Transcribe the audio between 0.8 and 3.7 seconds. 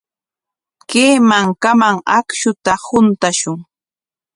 Kay mankaman akshuta huntashun.